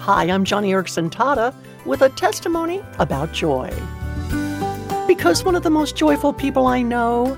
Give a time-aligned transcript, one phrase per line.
[0.00, 3.70] Hi, I'm Joni Eareckson Tada with a testimony about joy.
[5.06, 7.36] Because one of the most joyful people I know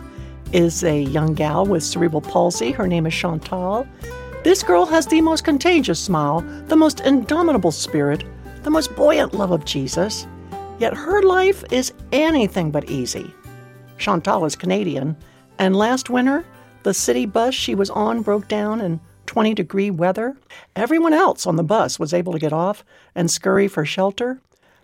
[0.52, 2.70] is a young gal with cerebral palsy.
[2.70, 3.84] Her name is Chantal.
[4.44, 8.22] This girl has the most contagious smile, the most indomitable spirit,
[8.62, 10.28] the most buoyant love of Jesus.
[10.78, 13.34] Yet her life is anything but easy.
[13.98, 15.16] Chantal is Canadian,
[15.58, 16.44] and last winter,
[16.84, 19.00] the city bus she was on broke down in
[19.32, 20.36] 20 degree weather.
[20.76, 24.42] Everyone else on the bus was able to get off and scurry for shelter,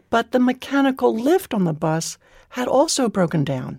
[0.09, 2.16] but the mechanical lift on the bus
[2.48, 3.79] had also broken down.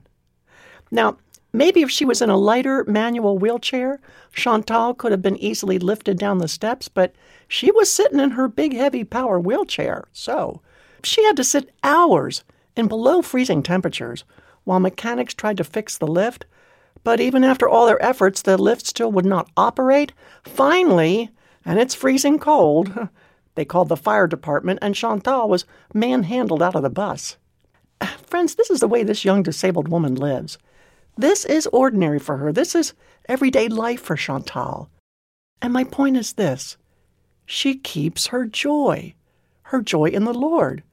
[0.91, 1.17] Now,
[1.51, 3.99] maybe if she was in a lighter manual wheelchair,
[4.31, 7.15] Chantal could have been easily lifted down the steps, but
[7.47, 10.61] she was sitting in her big, heavy power wheelchair, so
[11.03, 12.43] she had to sit hours
[12.75, 14.23] in below freezing temperatures
[14.65, 16.45] while mechanics tried to fix the lift.
[17.03, 20.11] But even after all their efforts, the lift still would not operate.
[20.43, 21.31] Finally,
[21.65, 23.09] and it's freezing cold,
[23.55, 27.37] they called the fire department, and Chantal was manhandled out of the bus.
[28.25, 30.57] Friends, this is the way this young disabled woman lives.
[31.17, 32.51] This is ordinary for her.
[32.53, 32.93] This is
[33.27, 34.89] everyday life for Chantal.
[35.61, 36.77] And my point is this
[37.45, 39.15] she keeps her joy,
[39.63, 40.83] her joy in the Lord.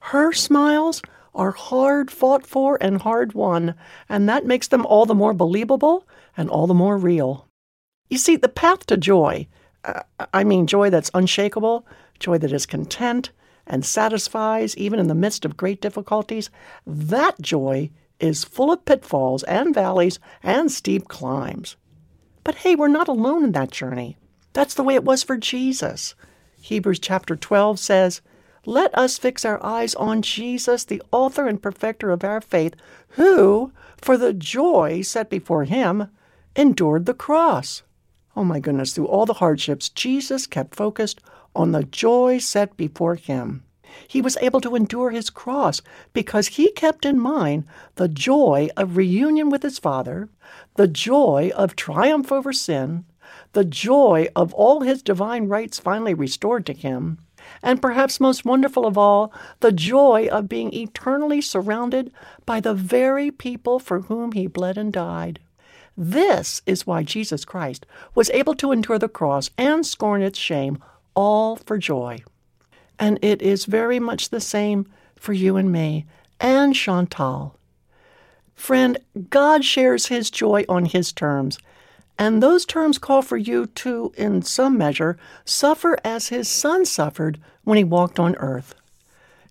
[0.00, 1.02] Her smiles
[1.34, 3.74] are hard fought for and hard won,
[4.08, 7.46] and that makes them all the more believable and all the more real.
[8.08, 9.46] You see, the path to joy,
[9.84, 10.02] uh,
[10.34, 11.86] I mean, joy that's unshakable,
[12.18, 13.30] joy that is content
[13.66, 16.50] and satisfies even in the midst of great difficulties,
[16.86, 21.76] that joy is full of pitfalls and valleys and steep climbs.
[22.42, 24.16] But hey, we're not alone in that journey.
[24.52, 26.14] That's the way it was for Jesus.
[26.60, 28.20] Hebrews chapter 12 says,
[28.66, 32.74] let us fix our eyes on Jesus, the author and perfecter of our faith,
[33.10, 36.08] who, for the joy set before him,
[36.54, 37.82] endured the cross.
[38.36, 41.20] Oh my goodness, through all the hardships, Jesus kept focused
[41.54, 43.62] on the joy set before him.
[44.06, 47.64] He was able to endure his cross because he kept in mind
[47.96, 50.28] the joy of reunion with his Father,
[50.76, 53.04] the joy of triumph over sin,
[53.52, 57.18] the joy of all his divine rights finally restored to him,
[57.62, 62.12] and perhaps most wonderful of all, the joy of being eternally surrounded
[62.46, 65.40] by the very people for whom he bled and died.
[65.96, 67.84] This is why Jesus Christ
[68.14, 70.78] was able to endure the cross and scorn its shame,
[71.14, 72.22] all for joy.
[72.98, 74.86] And it is very much the same
[75.16, 76.06] for you and me
[76.40, 77.56] and Chantal.
[78.54, 78.98] Friend,
[79.30, 81.58] God shares his joy on his terms,
[82.20, 85.16] and those terms call for you to, in some measure,
[85.46, 88.74] suffer as his son suffered when he walked on earth.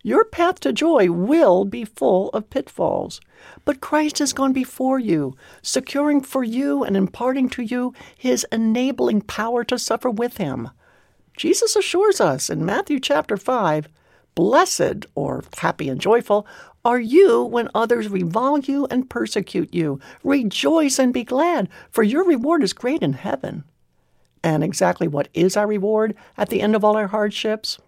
[0.04, 3.20] Your path to joy will be full of pitfalls,
[3.66, 9.22] but Christ has gone before you, securing for you and imparting to you his enabling
[9.22, 10.70] power to suffer with him.
[11.36, 13.90] Jesus assures us in Matthew chapter 5
[14.36, 16.46] Blessed, or happy and joyful,
[16.86, 20.00] are you when others revile you and persecute you.
[20.24, 23.64] Rejoice and be glad, for your reward is great in heaven.
[24.44, 27.80] And exactly what is our reward at the end of all our hardships?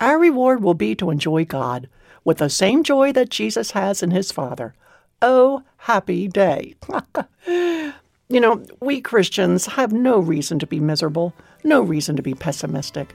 [0.00, 1.88] Our reward will be to enjoy God
[2.24, 4.74] with the same joy that Jesus has in his Father.
[5.22, 6.74] Oh, happy day!
[7.46, 13.14] you know, we Christians have no reason to be miserable, no reason to be pessimistic.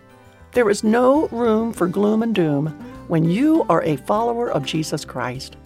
[0.53, 5.03] There is no room for gloom and doom when you are a follower of Jesus
[5.03, 5.57] Christ.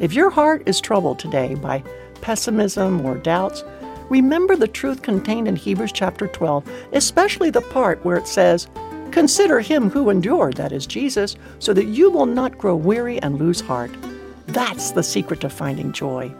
[0.00, 1.82] If your heart is troubled today by
[2.20, 3.64] pessimism or doubts,
[4.10, 8.68] remember the truth contained in Hebrews chapter 12, especially the part where it says,
[9.12, 13.38] Consider him who endured, that is Jesus, so that you will not grow weary and
[13.38, 13.90] lose heart.
[14.46, 16.32] That's the secret to finding joy.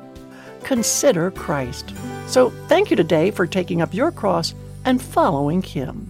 [0.64, 1.92] Consider Christ.
[2.26, 6.09] So thank you today for taking up your cross and following him.